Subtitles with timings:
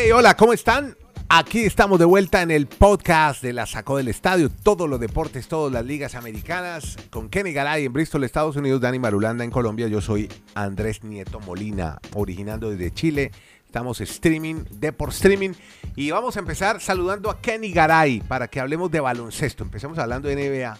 [0.00, 0.96] Hey, hola, ¿cómo están?
[1.28, 5.48] Aquí estamos de vuelta en el podcast de la Sacó del Estadio, todos los deportes,
[5.48, 9.88] todas las ligas americanas, con Kenny Garay en Bristol, Estados Unidos, Dani Marulanda en Colombia.
[9.88, 13.32] Yo soy Andrés Nieto Molina, originando desde Chile.
[13.66, 15.54] Estamos streaming, de por streaming.
[15.96, 19.64] Y vamos a empezar saludando a Kenny Garay para que hablemos de baloncesto.
[19.64, 20.78] Empecemos hablando de NBA,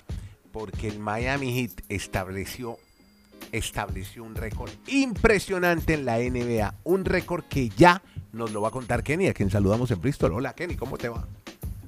[0.53, 2.79] porque el Miami Heat estableció,
[3.51, 6.73] estableció un récord impresionante en la NBA.
[6.85, 8.01] Un récord que ya
[8.39, 10.33] nos lo va a contar Kenny, a quien saludamos en Bristol.
[10.33, 11.27] Hola Kenny, ¿cómo te va?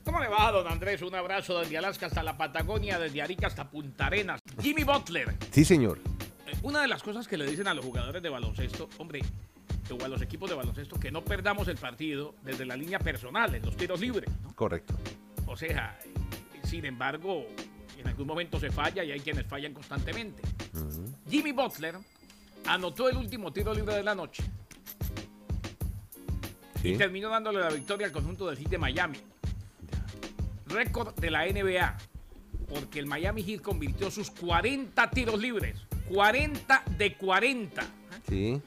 [0.05, 1.01] ¿Cómo le va, don Andrés?
[1.03, 4.41] Un abrazo desde Alaska hasta la Patagonia, desde Arica hasta Punta Arenas.
[4.61, 5.37] Jimmy Butler.
[5.53, 5.99] Sí, señor.
[6.47, 9.21] Eh, Una de las cosas que le dicen a los jugadores de baloncesto, hombre,
[9.91, 13.55] o a los equipos de baloncesto, que no perdamos el partido desde la línea personal,
[13.55, 14.29] en los tiros libres.
[14.43, 14.55] ¿no?
[14.55, 14.95] Correcto.
[15.47, 15.99] O sea,
[16.65, 17.47] sin embargo,
[17.97, 20.43] en algún momento se falla y hay quienes fallan constantemente.
[21.29, 21.97] Jimmy Butler
[22.67, 24.43] anotó el último tiro libre de la noche
[26.83, 26.91] Sí.
[26.91, 29.19] y terminó dándole la victoria al conjunto del Heat de Miami.
[30.67, 31.97] Récord de la NBA,
[32.69, 35.77] porque el Miami Heat convirtió sus 40 tiros libres.
[36.09, 37.83] 40 de 40.
[38.29, 38.61] Sí.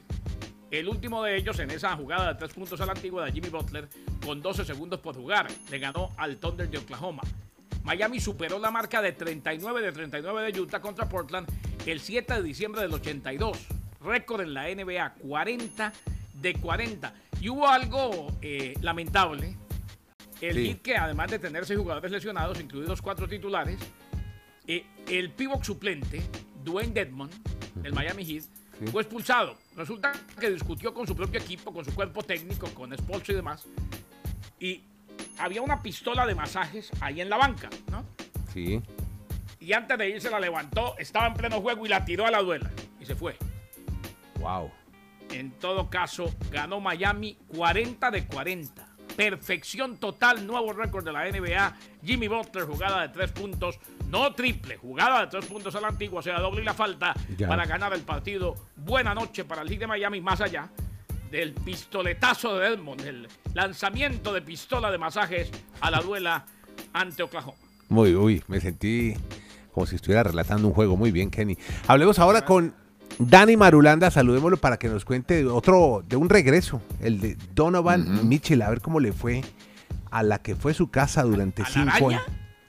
[0.70, 3.48] El último de ellos en esa jugada de tres puntos a la antigua de Jimmy
[3.48, 3.88] Butler
[4.24, 5.46] con 12 segundos por jugar.
[5.70, 7.22] Le ganó al Thunder de Oklahoma.
[7.84, 11.46] Miami superó la marca de 39 de 39 de Utah contra Portland
[11.86, 13.58] el 7 de diciembre del 82.
[14.02, 15.92] Récord en la NBA, 40
[16.40, 17.14] de 40.
[17.44, 19.54] Y hubo algo eh, lamentable.
[20.40, 20.66] El Sí.
[20.68, 23.78] Heat que además de tener seis jugadores lesionados, incluidos cuatro titulares,
[24.66, 26.22] eh, el pívot suplente,
[26.64, 27.28] Dwayne Dedmon,
[27.74, 28.44] del Miami Heat,
[28.78, 28.86] Sí.
[28.90, 29.58] fue expulsado.
[29.76, 33.66] Resulta que discutió con su propio equipo, con su cuerpo técnico, con Spolstra y demás.
[34.58, 34.80] Y
[35.38, 38.06] había una pistola de masajes ahí en la banca, ¿no?
[38.54, 38.80] Sí.
[39.60, 42.40] Y antes de irse la levantó, estaba en pleno juego y la tiró a la
[42.40, 42.70] duela.
[42.98, 43.36] Y se fue.
[44.40, 44.70] Wow.
[45.30, 48.86] En todo caso, ganó Miami 40 de 40.
[49.16, 51.76] Perfección total, nuevo récord de la NBA.
[52.04, 53.78] Jimmy Butler, jugada de tres puntos,
[54.08, 57.14] no triple, jugada de tres puntos a la antigua, o sea, doble y la falta
[57.38, 57.46] Ya.
[57.48, 58.54] para ganar el partido.
[58.76, 60.68] Buena noche para el Heat de Miami, más allá
[61.30, 65.50] del pistoletazo de Edmond, del lanzamiento de pistola de masajes
[65.80, 66.44] a la duela
[66.92, 67.58] ante Oklahoma.
[67.88, 69.14] Muy, uy, me sentí
[69.72, 70.96] como si estuviera relatando un juego.
[70.96, 71.56] Muy bien, Kenny.
[71.86, 72.74] Hablemos ahora con
[73.18, 74.10] Dani Marulanda.
[74.10, 78.62] Saludémoslo para que nos cuente de otro, de un regreso, el de Donovan Mitchell.
[78.62, 79.42] A ver cómo le fue
[80.10, 82.22] a la que fue su casa durante ¿A la cinco años.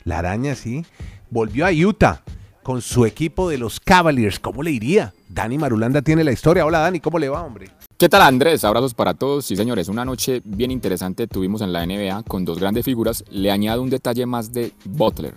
[0.03, 0.85] La araña, sí.
[1.29, 2.23] Volvió a Utah
[2.63, 4.39] con su equipo de los Cavaliers.
[4.39, 5.13] ¿Cómo le iría?
[5.29, 6.65] Dani Marulanda tiene la historia.
[6.65, 7.69] Hola, Dani, ¿cómo le va, hombre?
[7.97, 8.63] ¿Qué tal Andrés?
[8.63, 9.45] Abrazos para todos.
[9.45, 13.23] Sí, señores, una noche bien interesante tuvimos en la NBA con dos grandes figuras.
[13.29, 15.35] Le añado un detalle más de Butler.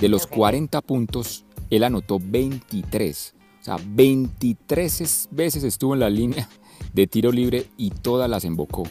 [0.00, 3.34] De los 40 puntos, él anotó 23.
[3.64, 6.46] O sea, 23 es- veces estuvo en la línea
[6.92, 8.82] de tiro libre y todas las embocó.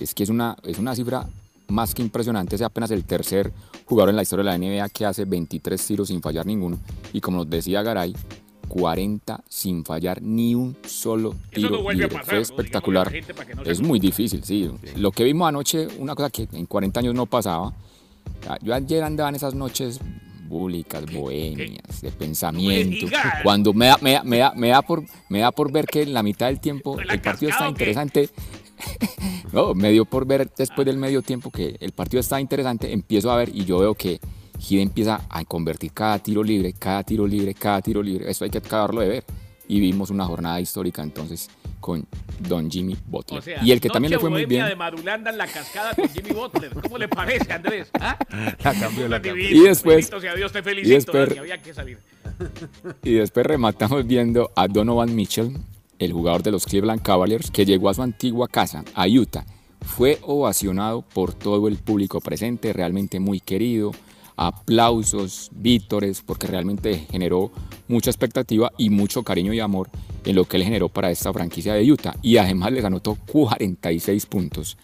[0.00, 1.28] Es que es una, es una cifra
[1.68, 2.56] más que impresionante.
[2.56, 3.52] Es apenas el tercer
[3.84, 6.78] jugador en la historia de la NBA que hace 23 tiros sin fallar ninguno.
[7.12, 8.14] Y como nos decía Garay,
[8.68, 12.18] 40 sin fallar ni un solo Eso tiro no vuelve a libre.
[12.18, 12.34] pasar.
[12.34, 13.12] Fue espectacular.
[13.54, 14.68] No Es muy difícil, sí.
[14.96, 17.72] Lo que vimos anoche, una cosa que en 40 años no pasaba.
[18.44, 20.00] Ya, Yo ayer andaba en esas noches
[20.46, 23.06] búlicas, bohemias, de pensamiento.
[23.42, 26.02] Cuando me da, me, da, me, da, me, da por, me da por ver que
[26.02, 28.30] en la mitad del tiempo ¿Con la el partido está interesante.
[29.52, 32.92] no, me dio por ver después del medio tiempo que el partido está interesante.
[32.92, 34.20] Empiezo a ver y yo veo que
[34.58, 38.30] Gide empieza a convertir cada tiro libre, cada tiro libre, cada tiro libre.
[38.30, 39.24] Eso hay que acabarlo de ver.
[39.68, 41.50] Y vimos una jornada histórica entonces
[41.80, 42.06] con
[42.38, 43.40] Don Jimmy Butler.
[43.40, 44.64] O sea, y el que también le fue muy bien.
[44.66, 46.70] de Marulanda en la cascada con Jimmy Butler.
[46.82, 47.88] ¿Cómo le parece, Andrés?
[47.94, 48.16] ¿Ah?
[48.62, 49.34] La cambió, la cambió.
[49.34, 51.98] Divino, Y después- sea Dios, te felicito, después- Dani, había que salir.
[53.02, 55.56] Y después rematamos viendo a Donovan Mitchell,
[55.98, 59.44] el jugador de los Cleveland Cavaliers, que llegó a su antigua casa, a Utah.
[59.82, 63.92] Fue ovacionado por todo el público presente, realmente muy querido.
[64.36, 67.50] Aplausos, vítores, porque realmente generó
[67.88, 69.88] mucha expectativa y mucho cariño y amor
[70.24, 72.14] en lo que él generó para esta franquicia de Utah.
[72.22, 74.76] Y además les anotó 46 puntos.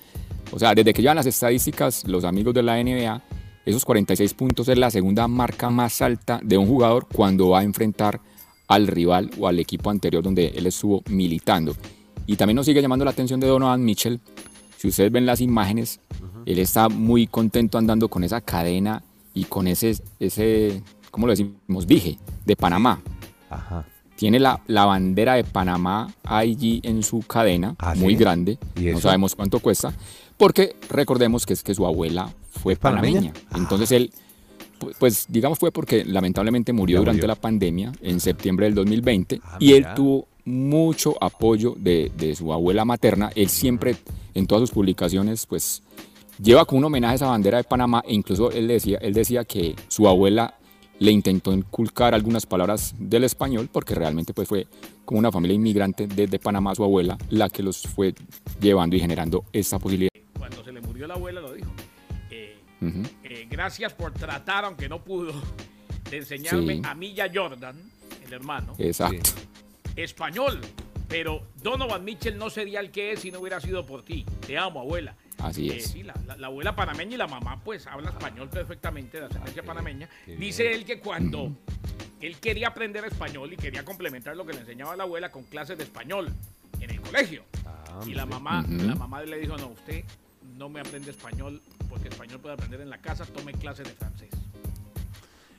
[0.52, 3.22] O sea, desde que llevan las estadísticas, los amigos de la NBA,
[3.64, 7.62] esos 46 puntos es la segunda marca más alta de un jugador cuando va a
[7.62, 8.20] enfrentar
[8.68, 11.76] al rival o al equipo anterior donde él estuvo militando.
[12.26, 14.20] Y también nos sigue llamando la atención de Donovan Mitchell.
[14.76, 16.00] Si ustedes ven las imágenes,
[16.46, 19.02] él está muy contento andando con esa cadena
[19.34, 21.86] y con ese, ese ¿cómo lo decimos?
[21.86, 23.00] Vige de Panamá.
[23.50, 23.86] Ajá.
[24.16, 28.20] Tiene la, la bandera de Panamá allí en su cadena, ¿Ah, muy sí?
[28.20, 28.58] grande.
[28.76, 29.92] ¿Y No sabemos cuánto cuesta.
[30.36, 33.32] Porque recordemos que es que su abuela fue ¿Es panameña?
[33.32, 33.32] panameña.
[33.56, 34.12] Entonces él,
[34.78, 37.28] pu- pues digamos fue porque lamentablemente murió Ya durante murió.
[37.28, 42.52] la pandemia en septiembre del 2020 Ah, y él tuvo mucho apoyo de, de su
[42.52, 43.30] abuela materna.
[43.34, 43.96] Él siempre
[44.34, 45.82] en todas sus publicaciones, pues
[46.40, 49.44] lleva como un homenaje a esa bandera de Panamá e incluso él decía, él decía
[49.44, 50.54] que su abuela
[50.98, 54.66] le intentó inculcar algunas palabras del español porque realmente pues fue
[55.04, 58.14] como una familia inmigrante desde Panamá su abuela la que los fue
[58.60, 60.10] llevando y generando esa posibilidad.
[60.38, 61.70] Cuando se le murió la abuela lo dijo.
[62.30, 62.56] Eh,
[63.24, 65.32] eh, gracias por tratar, aunque no pudo,
[66.10, 67.76] de enseñarme a Milla Jordan,
[68.24, 68.74] el hermano.
[68.78, 69.30] Exacto.
[69.96, 70.60] Español.
[71.08, 74.24] Pero Donovan Mitchell no sería el que es si no hubiera sido por ti.
[74.46, 75.14] Te amo, abuela.
[75.42, 75.86] Así eh, es.
[75.86, 80.08] sí, la, abuela panameña y la mamá pues habla español perfectamente de ascendencia panameña.
[80.26, 81.52] Dice él que cuando
[82.20, 85.76] él quería aprender español y quería complementar lo que le enseñaba la abuela con clases
[85.76, 86.28] de español
[86.80, 87.44] en el colegio.
[87.66, 90.04] Ah, y la mamá, la mamá le dijo, no, usted
[90.56, 94.30] no me aprende español porque español puede aprender en la casa, tome clases de francés.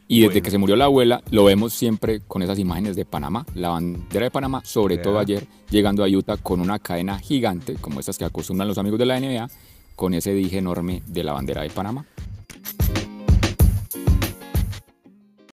[0.08, 3.46] Y desde que se murió la abuela, lo vemos siempre con esas imágenes de Panamá,
[3.56, 8.00] la bandera de Panamá, sobre todo ayer, llegando a Utah con una cadena gigante, como
[8.00, 9.48] estas que acostumbran los amigos de la NBA,
[9.96, 12.06] con ese dije enorme de la bandera de Panamá.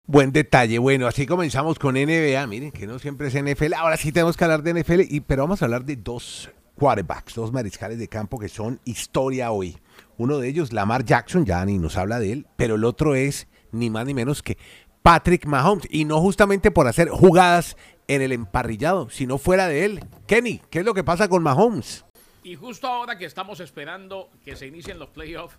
[0.07, 0.79] Buen detalle.
[0.81, 2.45] Bueno, así comenzamos con NBA.
[2.49, 3.75] Miren que no siempre es NFL.
[3.75, 7.35] Ahora sí tenemos que hablar de NFL, y, pero vamos a hablar de dos quarterbacks,
[7.37, 9.79] dos mariscales de campo que son historia hoy.
[10.17, 13.47] Uno de ellos, Lamar Jackson, ya ni nos habla de él, pero el otro es
[13.71, 14.59] ni más ni menos que
[15.03, 15.87] Patrick Mahomes.
[15.91, 17.77] Y no justamente por hacer jugadas
[18.09, 20.05] en el emparrillado, sino fuera de él.
[20.27, 22.05] Kenny, ¿qué es lo que pasa con Mahomes?
[22.43, 25.57] Y justo ahora que estamos esperando que se inicien los playoffs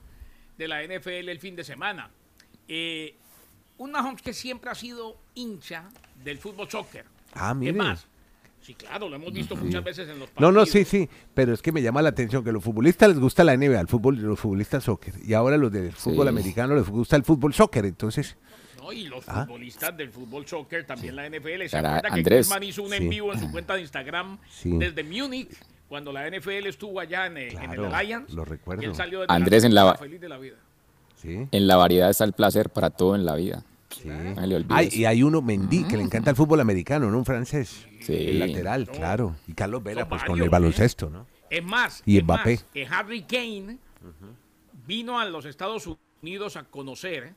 [0.57, 2.09] de la NFL el fin de semana,
[2.67, 3.15] eh,
[3.77, 5.89] un Mahomes que siempre ha sido hincha
[6.23, 7.05] del fútbol soccer.
[7.33, 7.73] Ah, mire.
[7.73, 8.07] más,
[8.61, 10.53] sí, claro, lo hemos visto muchas veces en los partidos.
[10.53, 13.09] No, no, sí, sí, pero es que me llama la atención que a los futbolistas
[13.09, 16.75] les gusta la NBA, el fútbol, los futbolistas soccer, y ahora los del fútbol americano
[16.75, 18.37] les gusta el fútbol soccer, entonces...
[18.77, 19.45] No, y los ah.
[19.45, 21.67] futbolistas del fútbol soccer, también la NFL.
[21.67, 25.49] ¿Se acuerda que Andrés, hizo un en vivo en su cuenta de Instagram desde Múnich?
[25.91, 28.33] Cuando la NFL estuvo allá en, el Alliance.
[28.33, 28.81] Lo recuerdo.
[28.81, 30.55] él salió de Andrés, en la, feliz de la vida.
[31.17, 31.49] ¿Sí?
[31.51, 33.65] en la variedad está el placer para todo en la vida.
[33.89, 34.09] Sí.
[34.93, 37.17] y hay uno, Mendy, que le encanta el fútbol americano, ¿no?
[37.17, 37.85] Un francés.
[37.99, 38.13] Sí.
[38.15, 39.35] El lateral, claro.
[39.49, 41.27] Y Carlos Vela, pues con el baloncesto, ¿no?
[41.49, 42.61] Es más, y Mbappé.
[42.73, 43.77] que Harry Kane
[44.87, 45.89] vino a los Estados
[46.21, 47.33] Unidos a conocer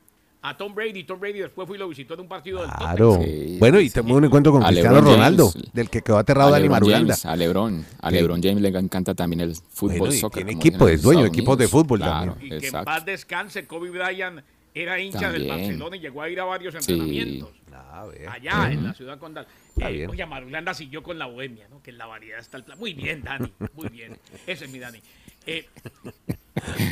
[0.49, 1.03] a Tom Brady.
[1.03, 3.19] Tom Brady después fue y lo visitó en un partido del Claro.
[3.59, 7.15] bueno, y tuvo un encuentro con Cristiano Ronaldo, del que quedó aterrado Dani Marulanda.
[7.23, 7.85] a LeBron.
[8.01, 10.45] A LeBron James le encanta también el fútbol soccer.
[10.45, 12.35] Tiene equipo, es dueño de equipos de fútbol también.
[12.41, 14.41] Y que en paz descanse, Kobe Bryant
[14.73, 17.49] era hincha del Barcelona y llegó a ir a varios entrenamientos.
[17.73, 19.47] Ah, allá en la ciudad condal.
[19.79, 21.81] Eh, oye, Marulanda siguió con la bohemia, ¿no?
[21.81, 22.77] Que en la variedad está el plan.
[22.77, 23.51] Muy bien, Dani.
[23.73, 24.17] Muy bien.
[24.45, 24.99] Ese es mi Dani.
[25.45, 25.65] Eh,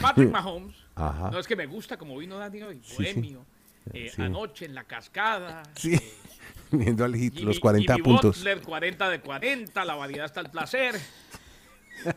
[0.01, 0.75] Patrick Mahomes.
[0.95, 2.81] No es que me gusta como vino Dani hoy.
[2.97, 3.45] Bohemio.
[3.93, 5.63] Eh, anoche en la cascada.
[5.75, 5.95] Sí.
[5.95, 6.13] Eh,
[6.71, 8.37] Viendo al hit, los 40 puntos.
[8.37, 10.95] Butler, 40 de 40, la variedad está al placer.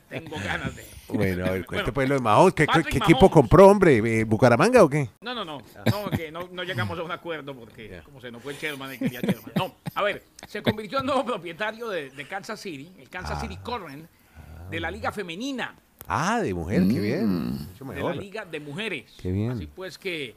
[0.08, 0.84] Tengo ganas de.
[1.08, 2.54] Bueno, a ver, cuente pues lo de Mahomes.
[2.54, 3.98] ¿Qué, equipo compró, hombre?
[3.98, 5.10] Eh, ¿Bucaramanga o qué?
[5.20, 5.58] No, no, no.
[5.90, 8.94] No, que no, no llegamos a un acuerdo porque, como se nos fue el Sherman
[8.94, 9.52] y quería Sherman.
[9.54, 13.56] No, a ver, se convirtió en nuevo propietario de, de Kansas City, el Kansas City
[13.58, 13.62] ah.
[13.62, 14.08] Corren,
[14.70, 15.74] de la Liga Femenina.
[16.06, 17.26] Ah, de mujer, qué bien.
[17.26, 17.68] Mm.
[17.70, 18.10] Mucho mejor.
[18.12, 19.16] De la Liga de Mujeres.
[19.20, 19.50] Qué bien.
[19.50, 20.36] Así pues que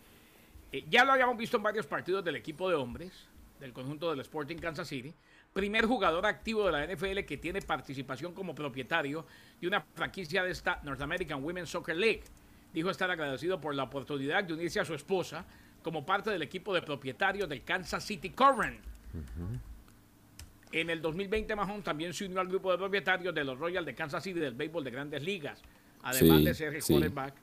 [0.72, 3.12] eh, ya lo habíamos visto en varios partidos del equipo de hombres,
[3.60, 5.14] del conjunto del Sporting Kansas City.
[5.54, 9.26] Primer jugador activo de la NFL que tiene participación como propietario
[9.60, 12.24] de una franquicia de esta North American Women's Soccer League.
[12.74, 15.46] Dijo estar agradecido por la oportunidad de unirse a su esposa
[15.82, 18.80] como parte del equipo de propietarios del Kansas City Current.
[20.72, 23.96] En el 2020, Mahomes también se unió al grupo de propietarios de los Royals de
[23.96, 25.62] Kansas City del béisbol de grandes ligas,
[26.04, 27.34] además de ser el quarterback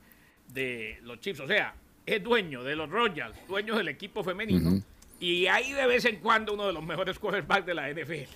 [0.52, 1.40] de los Chiefs.
[1.40, 4.80] O sea, es dueño de los Royals, dueño del equipo femenino,
[5.18, 8.30] y ahí de vez en cuando uno de los mejores quarterbacks de la NFL.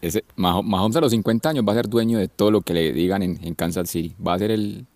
[0.00, 2.92] Ese, Mahomes a los 50 años va a ser dueño de todo lo que le
[2.92, 4.14] digan en, Kansas City.
[4.24, 4.86] Va a ser el,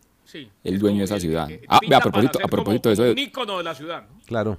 [0.65, 1.49] el dueño de esa ciudad.
[1.69, 3.03] ah, a propósito, a propósito de eso.
[3.05, 4.07] Un ícono de la ciudad.
[4.27, 4.59] Claro.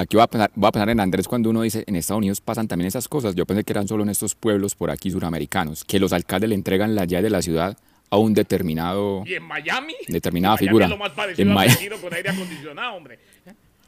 [0.00, 2.40] Aquí va a, pensar, va a pensar en Andrés cuando uno dice, en Estados Unidos
[2.40, 3.34] pasan también esas cosas.
[3.34, 6.54] Yo pensé que eran solo en estos pueblos por aquí suramericanos, que los alcaldes le
[6.54, 7.76] entregan la llave de la ciudad
[8.08, 9.22] a un determinado.
[9.26, 9.94] ¿Y en Miami?
[10.08, 10.86] Determinada figura.
[10.86, 11.88] Es lo más parecido en Miami.
[12.00, 13.18] con aire acondicionado, hombre.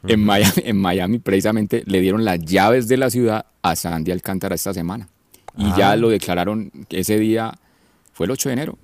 [0.07, 4.53] En Miami, en Miami, precisamente, le dieron las llaves de la ciudad a Sandy Alcántara
[4.53, 5.07] esta semana.
[5.57, 5.95] Y ya ah.
[5.95, 7.53] lo declararon ese día,
[8.11, 8.77] fue el 8 de enero.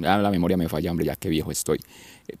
[0.00, 1.78] Ya la memoria me falla, hombre, ya qué viejo estoy.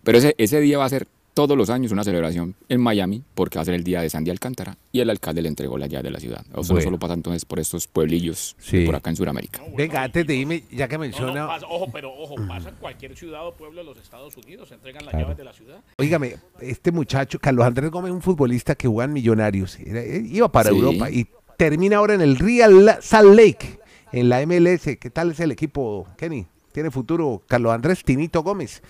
[0.02, 3.58] Pero ese, ese día va a ser todos los años una celebración en Miami porque
[3.58, 6.04] va a ser el día de Sandy Alcántara y el alcalde le entregó la llave
[6.04, 6.44] de la ciudad.
[6.54, 8.56] O sea, solo pasa entonces por estos pueblillos
[8.86, 9.62] por acá en Sudamérica.
[9.76, 11.48] Venga, antes de irme, ya que menciona...
[11.68, 15.14] ojo, pero ojo, pasa en cualquier ciudad o pueblo de los Estados Unidos, entregan las
[15.14, 15.80] llaves de la ciudad.
[15.98, 20.70] Óigame, este muchacho, Carlos Andrés Gómez, un futbolista que juega en Millonarios, eh, iba para
[20.70, 23.78] Europa y termina ahora en el Real Salt Lake,
[24.12, 24.96] en la MLS.
[24.98, 26.46] ¿Qué tal es el equipo, Kenny?
[26.72, 28.82] tiene futuro Carlos Andrés Tinito Gómez.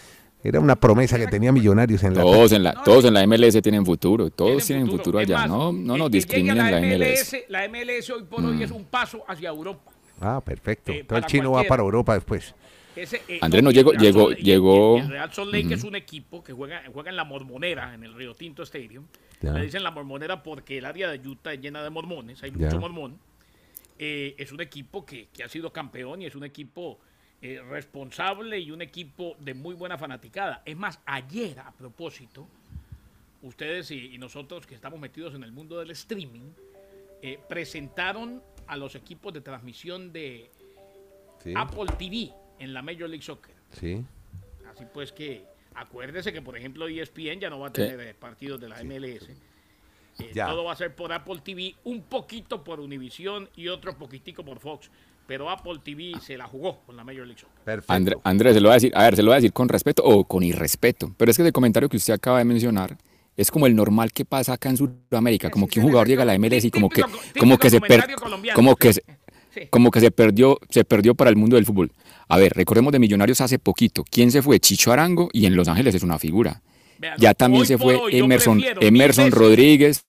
[0.43, 3.61] Era una promesa que tenía Millonarios en la Todos en la, todos en la MLS
[3.63, 5.37] tienen futuro, todos Tienen tienen futuro, allá.
[5.39, 7.37] más, no, no nos discriminen la MLS.
[7.49, 9.93] La MLS hoy por hoy es un paso hacia Europa.
[10.21, 10.93] Ah, perfecto.
[10.93, 12.55] Eh, Entonces el para chino va para Europa después.
[12.97, 16.53] Ese, eh, Andrés, no llegó- llegó- llegó- El Real Salt Lake es un equipo que
[16.53, 19.05] juega, juega en la Mormonera, en el Río Tinto Stadium.
[19.41, 19.53] Ya.
[19.53, 22.67] Le dicen la Mormonera porque el área de Utah es llena de mormones, hay Ya.
[22.67, 23.19] mucho mormón.
[23.99, 26.99] Eh, es un equipo que, que ha sido campeón y es un equipo
[27.43, 30.63] eh, responsable y un equipo de muy buena fanaticada.
[30.65, 32.47] Es más, ayer, a propósito,
[33.43, 36.51] ustedes y, y nosotros que estamos metidos en el mundo del streaming,
[37.23, 40.51] eh, presentaron a los equipos de transmisión de
[41.43, 43.55] Sí, Apple TV en la Major League Soccer.
[43.73, 44.05] sí.
[44.71, 45.45] Así pues que
[45.75, 49.29] acuérdese que por ejemplo ESPN ya no va a tener eh, partidos de la MLS.
[49.31, 50.47] Eh, Ya.
[50.47, 54.61] todo va a ser por Apple TV, un poquito por Univision y otro poquitico por
[54.61, 54.91] Fox.
[55.31, 57.55] Pero Apple TV se la jugó con la Major League Soccer.
[57.65, 57.93] Perfecto.
[57.93, 59.69] André- Andrés, se lo va a decir, a ver, se lo va a decir con
[59.69, 61.15] respeto o con irrespeto.
[61.17, 62.99] Pero es que ese comentario que usted acaba de mencionar
[63.37, 66.27] es como el normal que pasa acá en Sudamérica, como que un jugador llega a
[66.27, 67.03] la MLS y como que,
[67.39, 68.07] como que se per-
[68.57, 69.05] como que se-
[69.55, 69.61] Sí.
[69.71, 71.93] como que se perdió, se perdió para el mundo del fútbol.
[72.27, 74.03] A ver, recordemos de Millonarios hace poquito.
[74.11, 74.59] ¿Quién se fue?
[74.59, 76.61] Chicho Arango y en Los Ángeles es una figura.
[76.99, 80.03] Vean, Ya también se fue hoy Emerson, Emerson Rodríguez.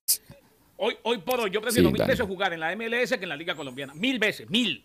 [0.78, 3.30] Hoy, hoy por hoy yo prefiero Sí, mil veces jugar en la MLS que en
[3.30, 3.94] la Liga Colombiana.
[3.94, 4.84] Mil veces, mil.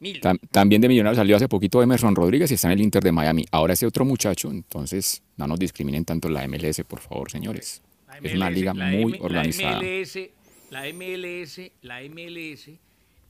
[0.00, 0.20] Mil.
[0.20, 3.12] Tam- también de Millonarios salió hace poquito Emerson Rodríguez y está en el Inter de
[3.12, 3.44] Miami.
[3.50, 7.82] Ahora ese otro muchacho, entonces no nos discriminen tanto la MLS, por favor, señores.
[8.22, 9.72] Es una liga muy M- organizada.
[9.72, 10.30] La MLS,
[10.70, 12.78] la MLS, la MLS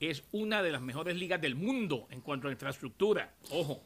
[0.01, 3.33] es una de las mejores ligas del mundo en cuanto a infraestructura.
[3.51, 3.83] Ojo.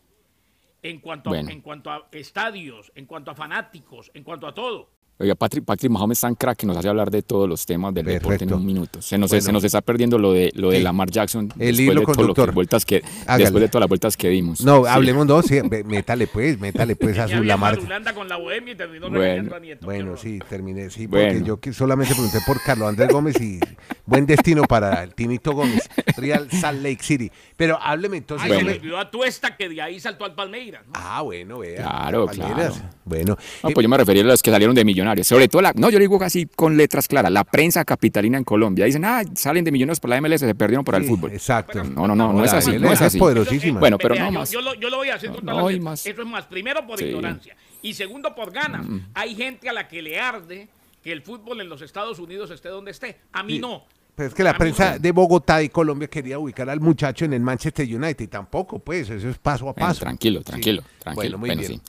[0.83, 1.51] En cuanto, a, Bueno.
[1.51, 4.91] en cuanto a estadios, en cuanto a fanáticos, en cuanto a todo.
[5.21, 7.93] Oiga, Patrick, Patrick Mahomes es tan crack que nos hace hablar de todos los temas
[7.93, 9.03] del deporte en un minuto.
[9.03, 9.43] Se nos, Bueno.
[9.45, 10.83] se nos está perdiendo lo de, lo de Sí.
[10.83, 12.47] Lamar Jackson El después, hilo de todas conductor.
[12.49, 13.45] las vueltas que, Hágale.
[13.45, 14.63] después de todas las vueltas que dimos.
[14.63, 14.89] No, Sí.
[14.91, 15.45] hablemos dos.
[15.45, 17.77] Sí, métale pues, métale pues a su Lamar.
[17.77, 19.55] Marulanda con la bohemia y terminó Bueno.
[19.55, 19.85] a Nieto.
[19.85, 20.89] Bueno, sí, terminé.
[20.89, 21.59] Sí, porque Bueno.
[21.65, 23.61] yo solamente pregunté por Carlos Andrés Gómez y
[24.07, 25.87] buen destino para el Tinito Gómez,
[26.17, 27.31] Real Salt Lake City.
[27.59, 28.45] Pero hábleme entonces.
[28.47, 28.71] Ay, se Bueno.
[28.71, 30.83] le olvidó a Tuesta que de ahí saltó al Palmeiras.
[30.87, 30.93] ¿no?
[30.95, 31.83] Ah, bueno, vea.
[31.83, 32.73] Claro, claro.
[33.05, 35.10] Bueno, No, eh, pues yo me refería a los que salieron de Millonarios.
[35.25, 38.85] Sobre todo, la, no, yo digo así con letras claras, la prensa capitalina en Colombia.
[38.85, 41.33] Dicen, ah, salen de Millonarios por la MLS, se perdieron por el sí, fútbol.
[41.33, 41.83] Exacto.
[41.85, 43.19] No, no, no, no es así, no es así.
[43.19, 43.81] poderosísima.
[43.81, 44.51] Bueno, pero no más.
[44.51, 45.85] Yo lo, yo lo voy a hacer con No, todas las hay letras.
[45.85, 46.07] más.
[46.07, 46.47] Eso es más.
[46.47, 47.05] Primero por Sí.
[47.07, 47.57] ignorancia.
[47.83, 48.87] Y segundo por ganas.
[49.15, 50.69] Hay gente a la que le arde
[51.03, 53.19] que el fútbol en los Estados Unidos esté donde esté.
[53.33, 53.59] A mí Sí.
[53.61, 53.85] no.
[54.17, 54.99] Pero es que la prensa no.
[54.99, 58.29] de Bogotá y Colombia quería ubicar al muchacho en el Manchester United.
[58.29, 60.01] Tampoco, pues, eso es paso a Bueno, paso.
[60.01, 60.45] tranquilo, Sí.
[60.45, 61.15] tranquilo, tranquilo.
[61.15, 61.73] Bueno, muy Bueno, bien.
[61.75, 61.81] sí.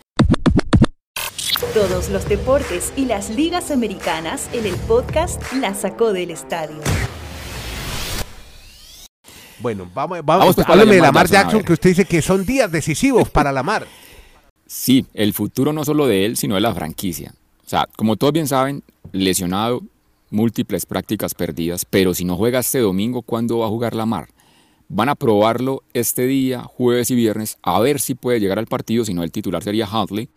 [1.62, 6.77] Todos los deportes y las ligas americanas en el podcast La Sacó del Estadio.
[9.60, 12.70] Bueno, vamos, vamos, Vamos, pues, de Lamar Jackson, Jackson, que usted dice que son días
[12.72, 13.86] decisivos para Lamar.
[14.65, 17.36] Sí, el futuro no solo de él, sino de la franquicia.
[17.63, 19.84] O sea, como todos bien saben, lesionado,
[20.32, 24.30] múltiples prácticas perdidas, pero si no juega este domingo, ¿cuándo va a jugar Lamar?
[24.89, 29.06] Van a probarlo este día, jueves y viernes, a ver si puede llegar al partido,
[29.06, 30.27] si no el titular sería Huntley,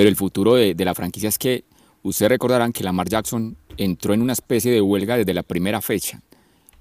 [0.00, 1.62] pero el futuro de, la franquicia es que
[2.02, 6.22] ustedes recordarán que Lamar Jackson entró en una especie de huelga desde la primera fecha.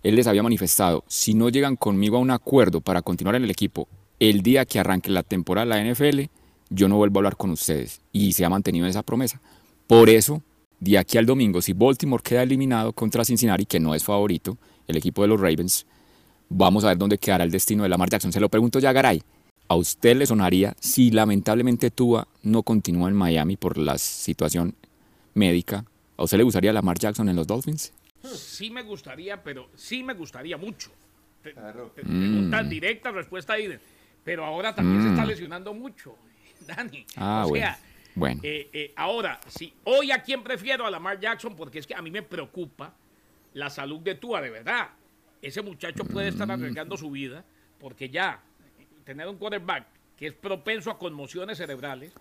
[0.03, 3.51] Él les había manifestado, si no llegan conmigo a un acuerdo para continuar en el
[3.51, 3.89] equipo
[4.21, 6.31] el día que arranque la temporada de la NFL,
[6.69, 7.99] yo no vuelvo a hablar con ustedes.
[8.13, 9.41] Y se ha mantenido en esa promesa.
[9.85, 10.41] Por eso,
[10.79, 14.57] de aquí al domingo, si Baltimore queda eliminado contra Cincinnati, que no es favorito,
[14.87, 15.85] el equipo de los Ravens,
[16.47, 18.31] vamos a ver dónde quedará el destino de Lamar Jackson.
[18.31, 19.21] Se lo pregunto ya, Garay.
[19.71, 24.73] ¿A usted le sonaría si lamentablemente Tua no continúa en Miami por la situación
[25.35, 25.85] médica?
[26.17, 27.93] ¿A usted le gustaría Lamar Jackson en los Dolphins?
[28.35, 30.91] Sí me gustaría, pero sí me gustaría mucho.
[31.43, 32.19] Te- te- Mm.
[32.19, 33.77] Pregunta directa, respuesta ahí.
[34.23, 36.15] Pero ahora también se está lesionando mucho,
[36.67, 37.05] Dani.
[37.15, 37.65] Ah, o bueno.
[37.65, 37.79] sea,
[38.15, 38.41] Bueno.
[38.43, 42.01] eh, eh, ahora, si hoy a quién prefiero a Lamar Jackson, porque es que a
[42.01, 42.93] mí me preocupa
[43.53, 44.89] la salud de Tua, de verdad.
[45.43, 46.33] Ese muchacho puede Mm.
[46.33, 47.45] estar arriesgando su vida,
[47.79, 48.41] porque ya
[49.09, 52.11] tener un quarterback que es propenso a conmociones cerebrales,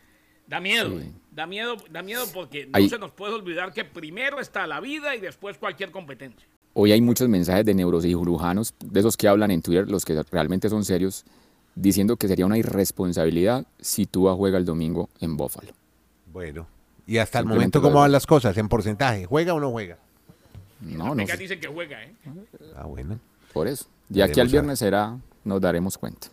[0.47, 0.99] da miedo.
[0.99, 1.13] Sí.
[1.33, 4.81] Da miedo, da miedo porque no Ahí- se nos puede olvidar que primero está la
[4.81, 6.49] vida y después cualquier competencia.
[6.73, 10.71] Hoy hay muchos mensajes de neurocirujanos, de esos que hablan en Twitter, los que realmente
[10.71, 11.27] son serios,
[11.75, 15.73] diciendo que sería una irresponsabilidad si Tua juega el domingo en Buffalo.
[16.33, 16.67] Bueno,
[17.07, 19.27] y hasta el momento, ¿cómo van las cosas en porcentaje?
[19.27, 19.99] ¿Juega o no juega?
[20.81, 22.15] No, no sé, dicen que juega, ¿eh?
[22.77, 23.19] Ah, bueno.
[23.53, 23.87] por eso.
[24.09, 26.29] De aquí al viernes será, nos daremos cuenta.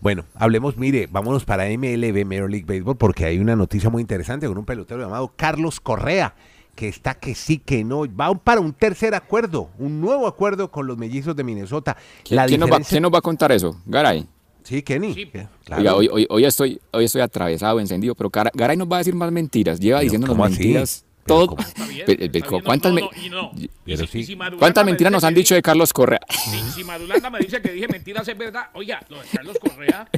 [0.00, 4.48] Bueno, hablemos, mire, vámonos para MLB, Major League Baseball, porque hay una noticia muy interesante
[4.48, 6.34] con un pelotero llamado Carlos Correa,
[6.74, 8.02] que está que sí, que no.
[8.16, 11.96] Va para un tercer acuerdo, un nuevo acuerdo con los mellizos de Minnesota.
[12.24, 13.80] ¿Quién, La quién nos, va, diferencia- quién nos va a contar eso?
[13.86, 14.26] Garay.
[14.64, 15.14] Sí, Kenny.
[15.14, 15.26] Sí.
[15.26, 15.80] que- claro.
[15.82, 18.98] Oiga, hoy, hoy, hoy estoy, hoy estoy atravesado, encendido, pero Gara- Garay nos va a
[18.98, 19.78] decir más mentiras.
[19.78, 20.74] Lleva diciéndonos ¿cómo así?
[21.26, 21.56] Todo.
[21.88, 23.50] bien, ¿Cuántas, no, me- no, y no.
[23.56, 24.24] Y Pero si- y sí.
[24.24, 26.20] si Madulanda ¿Cuántas me mentiras nos han dicho de Carlos Correa?
[26.28, 30.08] Si, si Madulanda me dice que dije mentiras es verdad, oiga, lo de Carlos Correa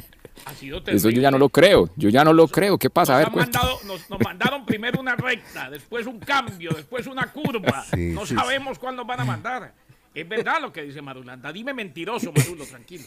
[0.45, 0.97] ha sido terrible.
[0.97, 1.89] Eso yo ya no lo creo.
[1.95, 2.77] Yo ya no lo creo.
[2.77, 3.15] ¿Qué pasa?
[3.15, 3.59] A ver, Nos, han cuenta.
[3.59, 7.83] mandado- nos, nos mandaron primero una recta, después un cambio, después una curva.
[7.93, 9.73] Sí, no sí, sabemos cuándo nos van a mandar.
[10.13, 11.51] Es verdad lo que dice Madulanda.
[11.51, 13.03] Dime mentiroso, Madulo, tranquilo.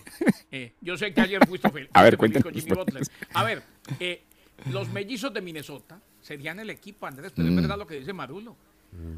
[0.52, 3.02] Eh, yo sé que ayer fuiste feliz, A ver, Butler.
[3.34, 3.62] A ver,
[3.98, 4.22] eh,
[4.70, 5.98] los mellizos de Minnesota
[6.28, 7.50] serían el equipo, Andrés, pero Mm.
[7.56, 8.54] es verdad lo que dice Madulo.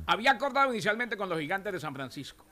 [0.06, 2.44] Había acordado inicialmente con los gigantes de San Francisco.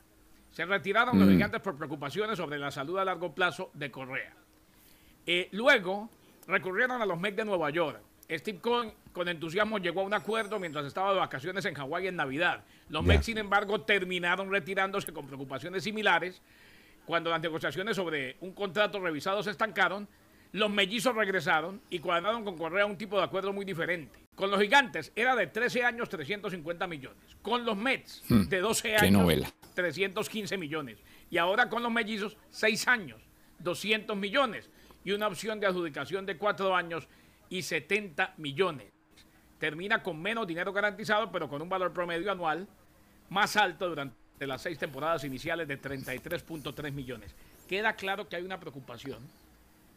[0.51, 1.21] Se retiraron Mm.
[1.21, 4.33] los gigantes por preocupaciones sobre la salud a largo plazo de Correa.
[5.27, 6.11] Eh, luego
[6.49, 8.01] recurrieron a los Mets de Nueva York.
[8.31, 12.17] Steve Cohen con entusiasmo llegó a un acuerdo mientras estaba de vacaciones en Hawái en
[12.17, 12.65] Navidad.
[12.89, 13.09] Los Ya.
[13.13, 16.43] Mets, sin embargo, terminaron retirándose con preocupaciones similares.
[17.07, 20.09] Cuando las negociaciones sobre un contrato revisado se estancaron,
[20.53, 24.19] los mellizos regresaron y cuadraron con Correa un tipo de acuerdo muy diferente.
[24.39, 27.19] Con los gigantes era de 13 años 350 millones.
[27.43, 29.53] Con los Mets de 12 qué años novela.
[29.75, 30.99] 315 millones.
[31.29, 33.21] Y ahora con los mellizos, 6 años,
[33.59, 34.71] 200 millones.
[35.05, 37.09] Y una opción de adjudicación de 4 años
[37.51, 38.93] y 70 millones.
[39.59, 42.69] Termina con menos dinero garantizado, pero con un valor promedio anual
[43.31, 47.35] más alto durante las seis temporadas iniciales de 33.3 millones.
[47.69, 49.19] Queda claro que hay una preocupación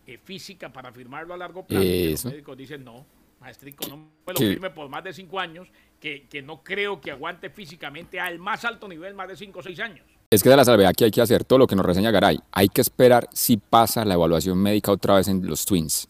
[0.08, 1.86] eh, física para firmarlo a largo plazo.
[1.86, 3.06] Los médicos dicen no,
[3.42, 5.68] maestrico, no me lo firme por más de 5 años,
[6.00, 9.64] que, que no creo que aguante físicamente al más alto nivel más de 5 o
[9.64, 10.06] 6 años.
[10.30, 12.40] Es que de la salvedad que hay que hacer, todo lo que nos reseña Garay,
[12.52, 16.08] hay que esperar si pasa la evaluación médica otra vez en los Twins.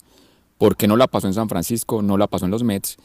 [0.58, 2.98] Porque no la pasó en San Francisco, no la pasó en los Mets.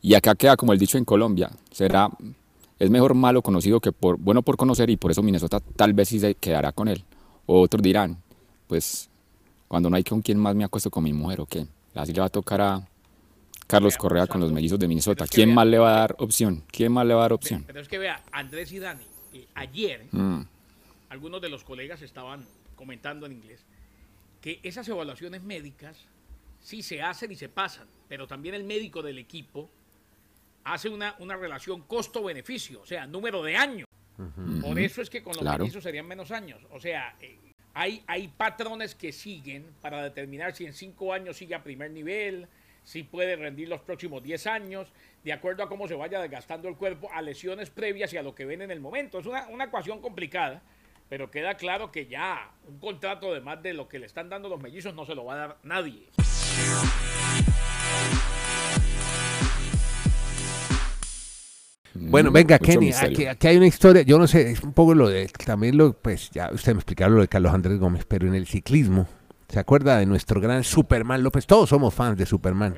[0.00, 2.08] Y acá queda como el dicho en Colombia, será,
[2.78, 6.08] es mejor malo conocido que por, bueno por conocer y por eso Minnesota tal vez
[6.08, 7.04] sí se quedará con él.
[7.46, 8.20] O otros dirán,
[8.66, 9.08] pues
[9.68, 11.66] cuando no hay con quién más me acuesto con mi mujer o qué.
[11.94, 12.88] Así le va a tocar a
[13.68, 15.26] Carlos Correa con los mellizos de Minnesota.
[15.26, 16.64] ¿Quién más le va a dar opción?
[16.70, 17.64] ¿Quién más le va a dar opción?
[17.66, 19.04] Pero es que vea, Andrés y Dani,
[19.34, 20.40] eh, ayer Mm.
[21.10, 23.64] algunos de los colegas estaban comentando en inglés
[24.40, 25.98] que esas evaluaciones médicas
[26.60, 29.70] sí se hacen y se pasan, pero también el médico del equipo
[30.64, 33.86] hace una, una relación costo-beneficio, o sea, número de años.
[34.62, 35.58] Por eso es que con los Claro.
[35.62, 36.60] mellizos serían menos años.
[36.70, 37.38] O sea, eh,
[37.74, 42.48] hay, hay patrones que siguen para determinar si en cinco años sigue a primer nivel,
[42.88, 44.90] si puede rendir los próximos 10 años,
[45.22, 48.34] de acuerdo a cómo se vaya desgastando el cuerpo, a lesiones previas y a lo
[48.34, 49.18] que ven en el momento.
[49.18, 50.62] Es una, una ecuación complicada,
[51.10, 54.48] pero queda claro que ya un contrato de más de lo que le están dando
[54.48, 56.06] los mellizos no se lo va a dar nadie.
[61.92, 64.94] Bueno, venga, Mucho Kenny, aquí, aquí hay una historia, yo no sé, es un poco
[64.94, 68.26] lo de, también lo, pues ya usted me explicaron lo de Carlos Andrés Gómez, pero
[68.26, 69.06] en el ciclismo,
[69.48, 71.46] ¿se acuerda de nuestro gran Superman López?
[71.46, 72.74] Todos somos fans de Superman.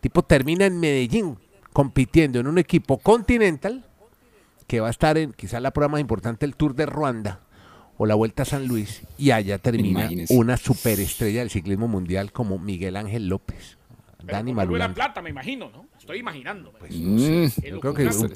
[0.00, 1.38] Tipo termina en Medellín
[1.72, 3.84] compitiendo en un equipo continental
[4.66, 7.40] que va a estar en quizás la prueba más importante, el Tour de Ruanda
[7.98, 10.34] o la Vuelta a San Luis, y allá termina Imagínese.
[10.34, 13.78] una superestrella del ciclismo mundial como Miguel Ángel López.
[14.18, 14.94] pero Dani buena Marulanda.
[14.94, 15.86] plata, me imagino, ¿no?
[15.98, 16.72] Estoy imaginando.
[16.90, 17.46] Mm.
[17.64, 18.28] Yo creo que un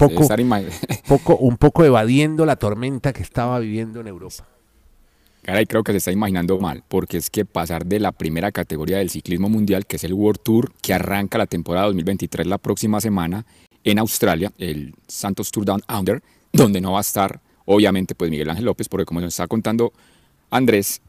[1.07, 4.47] poco, un poco evadiendo la tormenta que estaba viviendo en Europa.
[5.43, 8.99] Caray, creo que se está imaginando mal, porque es que pasar de la primera categoría
[8.99, 13.01] del ciclismo mundial, que es el World Tour, que arranca la temporada 2023 la próxima
[13.01, 13.45] semana
[13.83, 16.21] en Australia, el Santos Tour Down Under,
[16.53, 19.93] donde no va a estar, obviamente, pues Miguel Ángel López, porque como nos está contando
[20.51, 21.01] Andrés,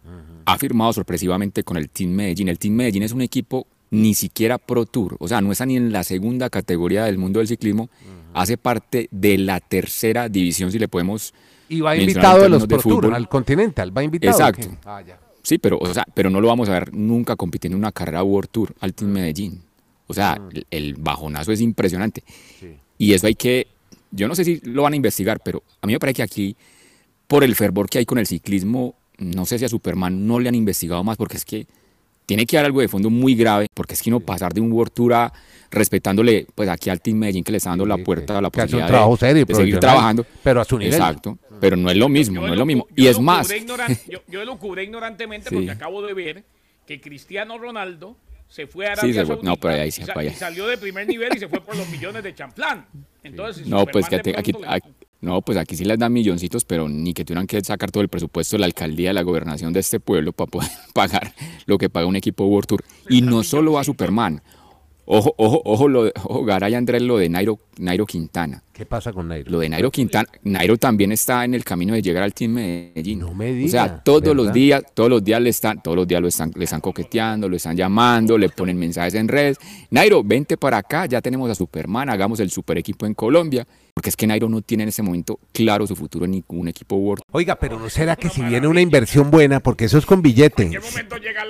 [0.47, 2.49] ha firmado sorpresivamente con el Team Medellín.
[2.49, 5.77] El Team Medellín es un equipo ni siquiera Pro Tour, o sea, no está ni
[5.77, 7.91] en la segunda categoría del mundo del ciclismo,
[8.33, 11.35] hace parte de la tercera división, si le podemos
[11.73, 14.33] Y va invitado de los de Tour, al Continental, va invitado.
[14.33, 14.69] Exacto.
[14.85, 15.19] Ah, ya.
[15.43, 18.23] Sí, pero, o sea, pero no lo vamos a ver nunca compitiendo en una carrera
[18.23, 19.63] World Tour al Team Medellín.
[20.07, 22.23] O sea, el, el bajonazo es impresionante.
[22.61, 22.77] Sí.
[22.99, 23.67] Y eso hay que,
[24.11, 26.57] yo no sé si lo van a investigar, pero a mí me parece que aquí,
[27.27, 30.49] por el fervor que hay con el ciclismo, no sé si a Superman no le
[30.49, 31.67] han investigado más, porque es que
[32.27, 34.73] tiene que haber algo de fondo muy grave, porque es que no pasar de un
[34.73, 35.33] World Tour a
[35.71, 38.87] respetándole, pues aquí al Team Medellín que le está dando la puerta a la posibilidad
[38.87, 40.25] trabajo de, serio de seguir trabajando.
[40.43, 40.95] pero a su nivel.
[40.95, 42.89] Exacto, pero no es lo mismo, no es lo mismo.
[42.97, 43.49] Y es más,
[44.09, 45.55] yo, yo elucubré ignorantemente Sí.
[45.55, 46.45] porque acabo de ver
[46.85, 48.17] que Cristiano Ronaldo
[48.49, 51.39] se fue a Arabia no, Saudita pero ahí se y, salió de primer nivel y
[51.39, 52.85] se fue por los millones de champlán.
[53.23, 54.53] Entonces, No, pues que te- aquí,
[55.21, 58.09] no, pues aquí sí les dan milloncitos, pero ni que tuvieran que sacar todo el
[58.09, 61.33] presupuesto de la alcaldía, de la gobernación de este pueblo para poder pagar
[61.67, 62.85] lo que paga un equipo World Tour.
[63.09, 64.43] Y no solo a Superman,
[65.05, 68.63] Ojo, ojo, ojo, lo de, ojo, Garay Andrés, lo de Nairo, Nairo Quintana.
[68.73, 69.51] ¿Qué pasa con Nairo?
[69.51, 73.19] Lo de Nairo Quintana, Nairo también está en el camino de llegar al Team Medellín.
[73.19, 76.09] No me O diga, sea, todos los días, todos los días le están, todos los
[76.09, 79.59] días lo están, le están coqueteando, lo están llamando, le ponen mensajes en redes.
[79.91, 83.67] Nairo, vente para acá, ya tenemos a Superman, hagamos el super equipo en Colombia.
[83.95, 86.97] Porque es que Nairo no tiene en ese momento claro su futuro en ningún equipo
[86.97, 87.25] World.
[87.31, 90.63] Oiga, pero ¿no será que si viene una inversión buena, porque eso es con billete?
[90.63, 91.43] ¿En qué momento llega?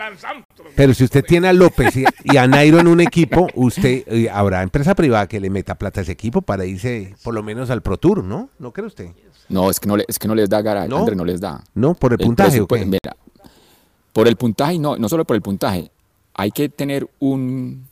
[0.75, 4.29] Pero si usted tiene a López y, y a Nairo en un equipo, usted eh,
[4.29, 7.71] habrá empresa privada que le meta plata a ese equipo para irse por lo menos
[7.71, 8.51] al Pro Tour, ¿no?
[8.59, 9.11] ¿No cree usted?
[9.49, 11.05] No, es que no, le- es que no les da Garay, ¿No?
[11.07, 11.63] No les da.
[11.75, 12.61] No, por el El puntaje.
[12.61, 12.99] ¿o presupuesto- qué?
[13.03, 13.17] mira,
[14.13, 15.91] por el puntaje, no, no solo por el puntaje,
[16.35, 17.87] hay que tener un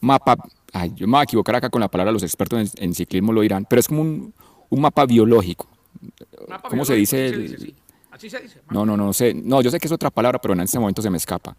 [0.00, 0.36] mapa,
[0.72, 3.32] ay, yo me voy a equivocar acá con la palabra, los expertos en, en ciclismo
[3.32, 4.32] lo dirán, pero es como un,
[4.70, 5.66] un mapa biológico.
[6.48, 7.26] Mapa ¿Cómo se dice?
[7.26, 7.74] así el- sí.
[8.10, 8.60] Así se dice.
[8.70, 10.78] No, no, no, no sé, no, yo sé que es otra palabra, pero en este
[10.78, 11.56] momento se me escapa.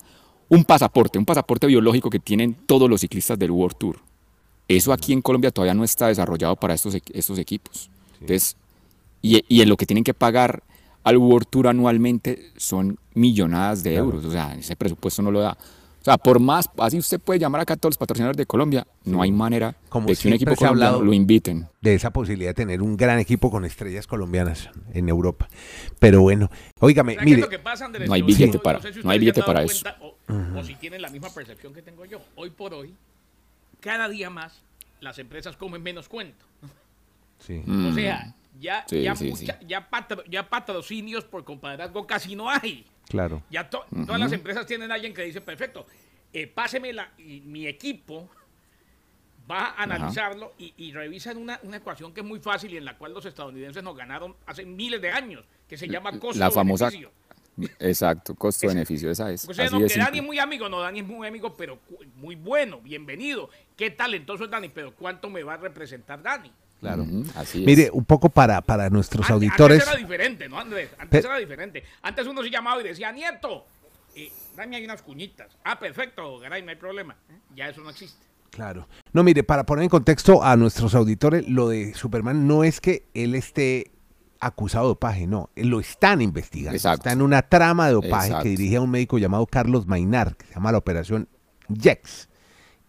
[0.50, 4.00] Un pasaporte, un pasaporte biológico que tienen todos los ciclistas del World Tour.
[4.68, 7.90] Eso aquí en Colombia todavía no está desarrollado para estos, estos equipos.
[8.14, 8.56] Entonces,
[9.22, 10.64] y, y en lo que tienen que pagar
[11.04, 14.24] al World Tour anualmente son millonadas de euros.
[14.26, 15.58] O sea, ese presupuesto no lo da.
[16.02, 18.86] O sea, por más, así usted puede llamar acá a todos los patrocinadores de Colombia,
[19.06, 21.68] no hay manera Como de que un equipo colombiano hablado- lo inviten.
[21.80, 25.48] de esa posibilidad de tener un gran equipo con estrellas colombianas en Europa.
[26.00, 26.50] Pero bueno,
[26.82, 28.10] óigame, ¿Sabe qué es mire, que pasa, Andrés?
[28.10, 29.82] No hay billete yo- para- sé si no hay billete para eso.
[29.82, 32.20] cuenta O, o si tienen la misma percepción que tengo yo.
[32.36, 32.94] Hoy por hoy,
[33.84, 34.64] cada día más,
[35.02, 36.46] las empresas comen menos cuento.
[37.40, 37.62] sí.
[37.66, 37.88] Mm.
[37.88, 42.50] O sea, ya, Sí, ya, sí, mucha- Ya, patro- ya patrocinios por compadrazgo casi no
[42.50, 42.86] hay.
[43.10, 43.44] claro.
[43.50, 45.86] Ya to- todas las empresas tienen a alguien que dice, perfecto,
[46.32, 48.30] eh, páseme la, y mi equipo
[49.52, 52.86] va a analizarlo y, y revisan una, una ecuación que es muy fácil y en
[52.86, 56.50] la cual los estadounidenses nos ganaron hace miles de años, que se llama costo La
[56.50, 57.12] famosa- beneficio.
[57.80, 59.48] Exacto, costo-beneficio, esa es.
[59.48, 60.20] O sea, así no, que Dani simple.
[60.20, 61.78] es muy amigo, no, Dani es muy amigo, pero
[62.16, 63.50] muy bueno, bienvenido.
[63.78, 66.52] Qué talentoso es Dani, pero ¿cuánto me va a representar Dani?
[66.80, 67.06] Claro.
[67.36, 67.66] Así es.
[67.66, 69.80] Mire, un poco para, para nuestros Antes- auditores.
[69.82, 70.90] Antes era diferente, ¿no, Andrés?
[70.98, 71.84] Antes Pe- era diferente.
[72.02, 73.66] Antes uno se llamaba y decía, Nieto,
[74.16, 75.56] eh, dame ahí unas cuñitas.
[75.64, 77.16] Ah, perfecto, Garay, no hay problema.
[77.56, 78.26] Ya eso no existe.
[78.50, 78.88] Claro.
[79.14, 83.06] No, mire, para poner en contexto a nuestros auditores, lo de Superman no es que
[83.14, 83.92] él esté
[84.46, 86.76] acusado de dopaje, no, él lo están investigando.
[86.76, 87.02] Exacto.
[87.02, 88.44] Está en una trama de dopaje Exacto.
[88.44, 91.28] que dirige a un médico llamado Carlos Mainar, que se llama la operación
[91.70, 92.30] JEX.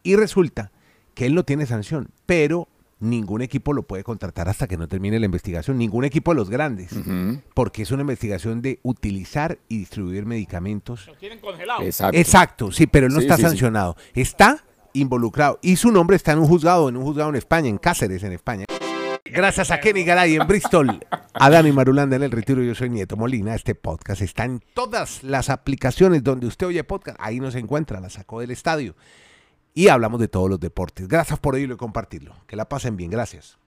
[0.02, 0.70] Y resulta
[1.14, 2.68] que él no tiene sanción, pero
[3.00, 6.48] ningún equipo lo puede contratar hasta que no termine la investigación, ningún equipo de los
[6.50, 6.90] grandes,
[7.54, 11.82] porque es una investigación de utilizar y distribuir medicamentos Nos tienen congelado.
[11.82, 12.18] Exacto.
[12.18, 13.48] Exacto, sí, pero él no Sí, está sí, sí.
[13.48, 13.96] sancionado.
[14.14, 14.64] Está
[14.94, 15.58] involucrado.
[15.60, 18.32] Y su nombre está en un juzgado, en un juzgado en España, en Cáceres, en
[18.32, 18.64] España.
[19.34, 21.00] Gracias a Kenny Garay en Bristol,
[21.32, 22.62] a Dani Marulanda en el retiro.
[22.62, 23.56] Yo soy Nieto Molina.
[23.56, 27.18] Este podcast está en todas las aplicaciones donde usted oye podcast.
[27.20, 28.94] Ahí nos encuentra, la sacó del estadio.
[29.74, 31.08] Y hablamos de todos los deportes.
[31.08, 32.36] Gracias por oírlo y compartirlo.
[32.46, 33.10] Que la pasen bien.
[33.10, 33.58] Gracias.